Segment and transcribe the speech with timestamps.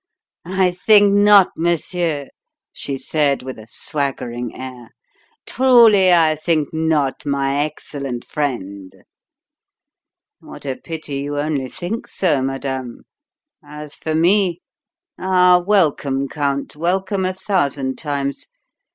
[0.47, 2.29] "I think not, monsieur,"
[2.73, 4.89] she said, with a swaggering air.
[5.45, 8.91] "Truly, I think not, my excellent friend."
[10.39, 13.03] "What a pity you only think so, madame!
[13.63, 14.61] As for me
[15.19, 18.47] Ah, welcome, Count, welcome a thousand times.